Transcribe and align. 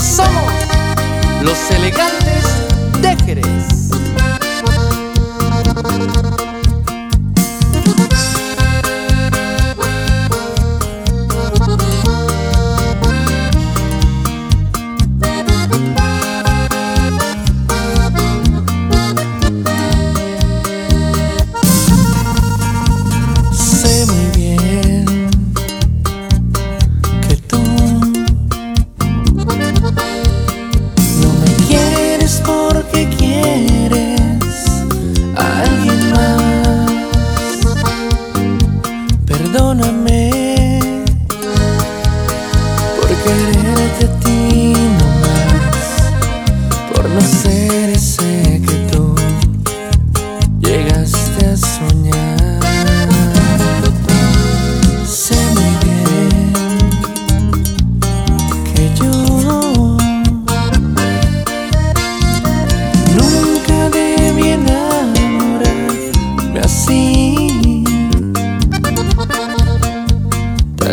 somos 0.00 0.52
los 1.42 1.70
elegantes 1.70 2.44
de 3.00 3.16
Jerez. 3.24 3.77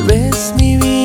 Tal 0.00 0.06
vez 0.06 0.54
mi 0.58 0.78
vida 0.78 0.99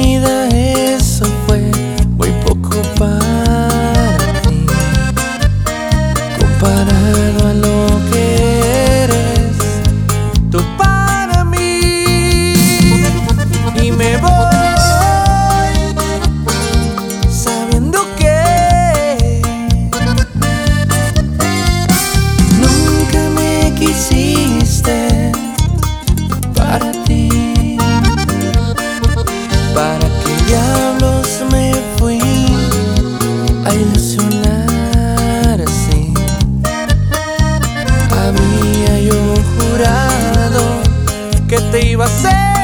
voltei 41.76 41.96
você. 41.98 42.55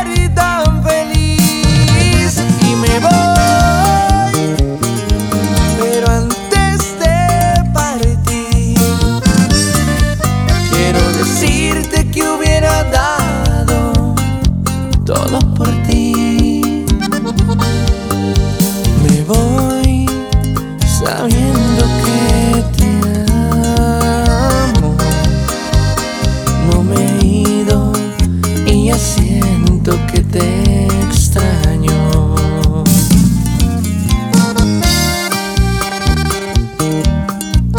siento 28.98 29.98
que 30.12 30.22
te 30.22 30.86
extraño. 30.86 32.36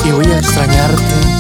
Y 0.05 0.11
voy 0.11 0.27
a 0.27 0.39
extrañarte. 0.39 1.32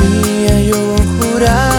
mía 0.00 0.60
yo 0.60 0.96
juraba 1.18 1.73